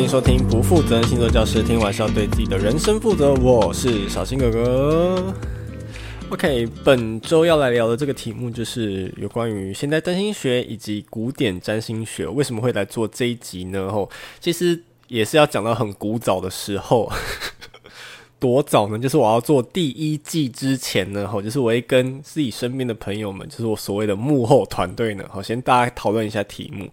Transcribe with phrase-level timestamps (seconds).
[0.00, 3.34] 欢迎收听不负责任星座教室，听完是要对自己的人生负责。
[3.34, 5.34] 我是小新哥哥。
[6.30, 12.26] OK，本周要来聊的这个题目就是有关于现代占星学以及古典占星学。
[12.26, 13.92] 为什么会来做这一集呢？
[13.92, 14.08] 吼，
[14.40, 17.12] 其实也是要讲到很古早的时候。
[18.40, 18.98] 多早呢？
[18.98, 26.88] 就是我要做第一季之前呢，吼，就是我会跟自己身边的朋友们，就是我所谓的幕后团队呢，好，先大家讨论一下题目。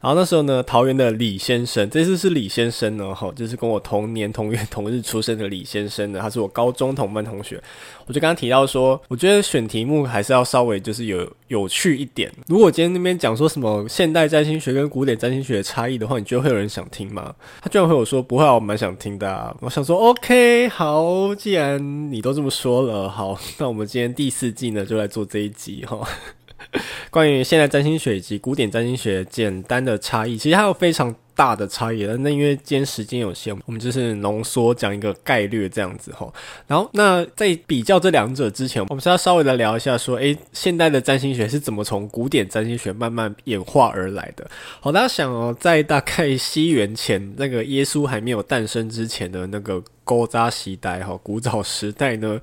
[0.00, 7.62] 然后那时候呢，桃园的李先生，这次是李先生呢，哈，就是跟我同年同月同日出生的李先生呢，他是我高中同班同学。
[8.06, 12.32] 我就刚刚提到说，我觉得选题目还是要稍微就是有有趣一点。
[12.48, 17.34] 如果今天那边讲说什么现代占星学跟古典占星学的差异的话，你觉得会有人想听吗？
[17.60, 19.54] 他居然回我说不会，我蛮想听的。
[19.60, 26.00] 我想说，OK，好，既然你都这么说了，好，那我们今天第四季呢，就来做这一集哈。
[27.10, 32.16] 关于现代占星学以及古典占星学简单的差异，其实还有非常大的差异了。
[32.18, 36.32] 那因为今天时间有限，我们就是浓缩讲一个概略这样子齁。
[36.66, 44.50] 然后，那在比较这两者之前，我们是要稍微的聊一下说，诶，现代的占星学是怎么从古典占星学慢慢演化而来的？
[44.80, 49.82] 好，大家想哦，在大概西元前那个耶稣还没有诞生之前的那个。
[50.04, 52.38] 古早时代哈，古早时代呢，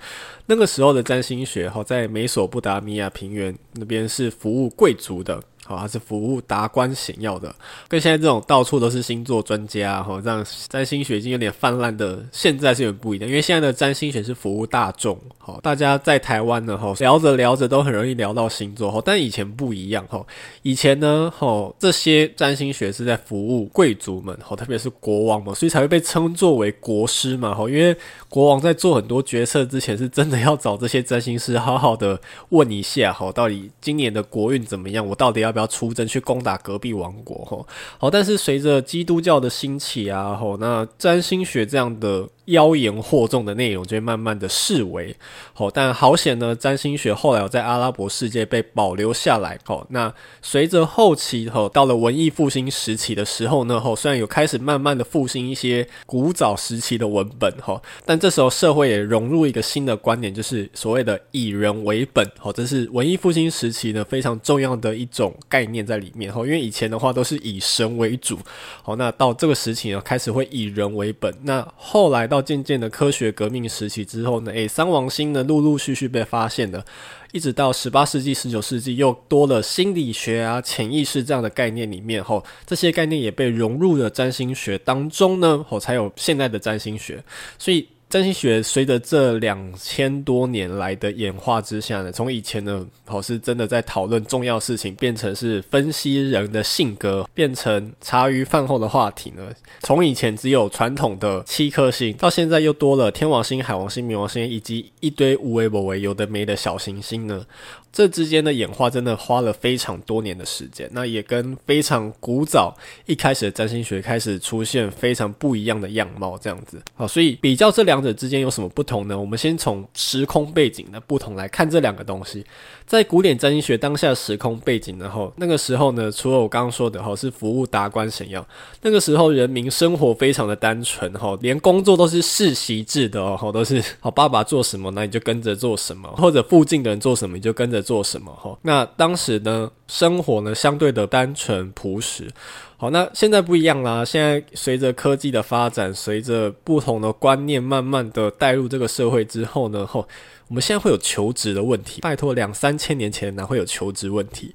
[0.46, 5.38] 那个时候的占星学哈，在美索不达米亚平原那边是服务贵族的。
[5.70, 7.54] 好，还是服务达官显要的，
[7.88, 20.26] 跟现在这种到处都是星座专家哈，这样占星学已经有点泛滥的，现在是有点不一样，因为现在的占星学是服务大众，好，大家在台湾呢，哈，聊着聊着都很容易聊到星座，哈，但以前不一样，哈，
[20.64, 27.96] 以前呢，哈，这些占星学是在服务贵族们，哈，特别是国王嘛，所以才会被称作为国师嘛，哈，因为
[28.28, 35.59] 国王在做很多决策之前，是真的要找这些占星师好好的问一下，哈，到底今年的国运怎么样，我到底要不要。
[35.60, 42.28] 要出征去攻打隔壁王国，吼，好，但是随着基督教的兴起啊，吼，那占星学这样的。
[42.50, 45.16] 妖言惑众的内容就会慢慢的视为，
[45.54, 68.40] 好，但好险呢，占星学后来有在阿拉伯世界被保留下来，哦，那随着后期，吼，到了文艺复兴时期的时候呢，哦，虽然有开始慢慢的复兴一些古早时期的文本，吼，但这时候社会也融入一个新的观点，就是所谓的以人为本，哦，这是文艺复兴时期呢非常重要的一种概念在里面，哦，因为以前的话都是以神为主，
[68.82, 76.86] 好，那到这个时期呢，开始会以人为本，那后来到渐渐的科学革命时期之后呢，诶，三王星呢陆陆续续被发现了，
[77.32, 87.24] 一直到十八世纪、十九世纪又多了心理学啊、潜意识这样的概念里面后，这些概念也被融入了占星学当中呢，我才有现在的占星学，
[87.58, 87.88] 所以。
[88.10, 99.48] 占星学随着这两千多年来的演化之下呢，从以前呢，好是真的在讨论重要事情，变成是分析人的性格，变成茶余饭后的话题呢。
[99.82, 107.46] 从以前只有传统的七颗星，到现在又多了天王星、海王星、冥王星，以及一堆无为不为有的没的小行星呢。
[107.92, 112.78] 这之间的演化真的花了非常多年的时间，那也跟非常古早
[113.08, 116.80] 一开始的占星学开始出现非常不一样的样貌，这样子。
[116.94, 119.20] 好，所以比较这两两者之间有什么不同呢？
[119.20, 122.46] 我们先从时空背景的不同来看这两个东西。
[122.86, 128.48] 在古典占星学当下时空背景，然后那个时候呢，除了我刚刚说的哈，是服务达官显要，
[128.82, 137.80] 那个时候人民生活非常的单纯哈，连工作都是世袭制的哦，都是好爸爸做什么，那你就跟着做什么，或者附近的人做什么，你就跟着。
[137.90, 138.56] 做什么哈？
[138.62, 142.30] 那当时呢，生活呢相对的单纯朴实。
[142.78, 144.06] 好，那现在不一样啦。
[144.06, 150.08] 现在随着科技的发展，随着不同的观念慢慢慢的带入这个社会之后呢，吼，
[150.48, 152.02] 我们现在会有求职的问题。
[152.02, 154.54] 拜托，两三千年前哪会有求职问题？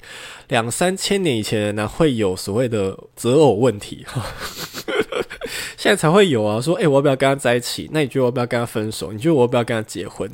[0.48, 4.04] 两三千年以前哪会有所谓的择偶问题？
[4.06, 4.24] 哈。
[5.76, 7.88] 现在才会有啊，说，诶、我要不要跟他在一起？
[7.92, 9.12] 那你觉得我要不要跟他分手？
[9.12, 10.30] 你觉得我要不要跟他结婚？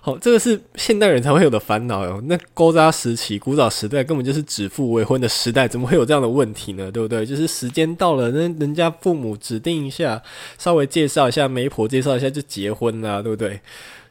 [0.00, 2.22] 好，这个是现代人才会有的烦恼哟。
[2.26, 6.90] 那勾扎时期、古早时代根本就是指腹为婚的时代，怎么会有这样的问题呢？
[6.90, 7.24] 对不对？
[7.26, 10.22] 就是时间到了，那人家父母指定一下，
[10.58, 13.60] 稍微介绍一下媒婆，介绍一下就结婚了，对不对？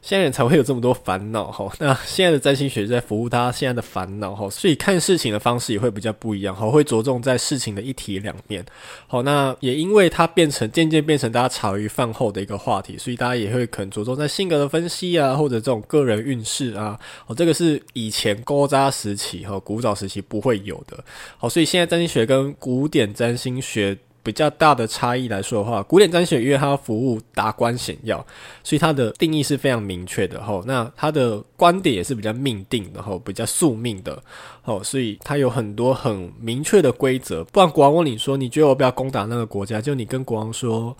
[0.04, 8.62] 现在人才会有这么多烦恼哈，那现在的占星学在服务他现在的烦恼哈，所以看事情的方式也会比较不一样，好，会着重在事情的一体两面。
[9.06, 21.02] 好，那也因为它变成渐渐变成大家茶余饭后的一个话题，所以大家也会可能着重在性格的分析啊，或者这种个人运势啊，哦，这个是以前高扎时期和古早时期不会有的。
[21.38, 23.96] 好，所以现在占星学跟古典占星学。
[24.24, 28.16] 比较大的差异来说的话，古典占星因为它服务达官显要，
[28.64, 30.64] 所以它的定义是非常明确的吼。
[30.66, 34.20] 那它的观点也是比较命定的吼，比较宿命的
[34.62, 37.44] 吼，所以它有很多很明确的规则。
[37.44, 39.80] 不然国王问你说，你觉得我不要攻打那个国家？
[39.80, 40.96] 就你跟国王说。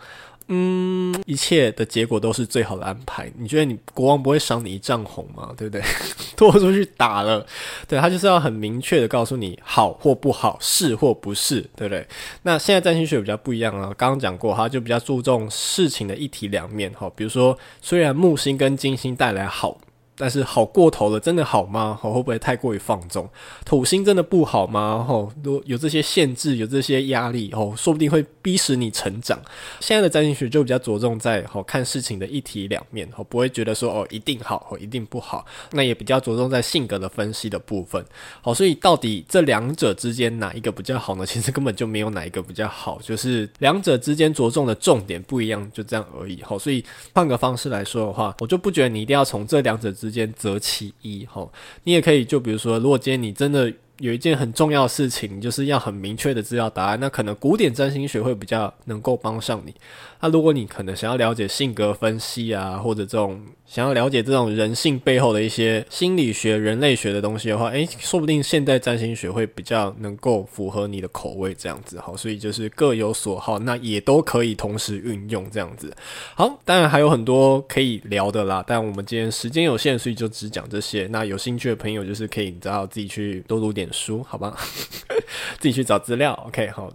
[0.48, 3.32] 嗯，一切的结果都是最好的安排。
[3.38, 5.52] 你觉得你国王不会赏你一丈红吗？
[5.56, 5.82] 对不对？
[6.36, 7.46] 拖出去打了，
[7.88, 12.06] 对，他就是要很明确的告诉你好或不好，是或不是，对不对？
[12.42, 17.10] 那现在占星学比较不一样啊，刚刚讲过，他就比较注重事情的一体两面哈。
[17.16, 19.78] 比如说，虽然木星跟金星带来好。
[20.16, 21.98] 但是好过头了，真的好吗？
[22.00, 23.28] 会不会太过于放纵？
[23.64, 25.04] 土星真的不好吗？
[25.06, 29.40] 吼，都有这些限制，有这些压力，吼，说不定会逼使你成长。
[29.80, 35.44] 现在的占星学就比较着重在吼看事情的一体两面，吼不会觉得说哦一定好，或一定不好。
[35.72, 38.04] 那也比较着重在性格的分析的部分。
[38.40, 41.26] 好，所以到底这两者之间哪一个比较好呢？
[41.26, 46.40] 其实根本就没有哪一个比较好，就是两者之间着重的重点不一样，就这样而已。
[46.42, 51.50] 好，所以换个方式来说的话，我就不觉得你一定要从这两者之间择其一，吼，
[51.84, 53.72] 你也可以就比如说，如果今天你真的。
[53.98, 56.98] 有一件很重要的事情，就是要很明确的知道答案。
[57.00, 59.74] 那可能古典占星学会比较能够帮上你。
[60.20, 72.00] 那如果你可能想要了解性格分析啊，或者这种想要了解这种人性背后的一些心理学、人类学的东西的话，诶，说不定现代占星学会比较能够符合你的口味，这样子。
[72.00, 75.94] 好，所以就是各有所好，那也都可以同时运用这样子。
[76.34, 81.06] 好，当然还有很多可以聊的啦，但我们今天时间有限，所以就只讲这些。
[81.10, 83.83] 那有兴趣的朋友就是可以你知道自己去多读点。
[83.92, 84.56] 书好吧，
[85.58, 86.32] 自己去找资料。
[86.46, 86.92] OK，好，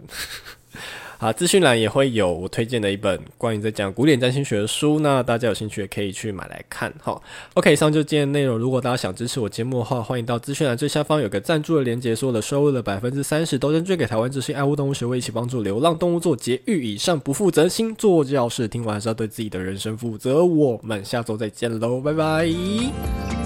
[1.18, 6.92] 好，资讯栏也会有我推荐的一本关于在讲古典占星学的书，那大家有兴趣也可以去买来看。
[7.02, 7.22] 好
[7.54, 8.56] ，OK，以上就今天内容。
[8.56, 16.86] 如果大家想支持我节目的话，欢迎到资讯栏最下方有个赞助的连结，所有的收入的百分之三十都捐捐给台湾之星爱护动物学会，一起帮助流浪动物做节育。
[16.86, 20.42] 以上不负责星座教室，听完还是要对自己的人生负责。
[20.44, 23.39] 我们下周再见喽，拜拜。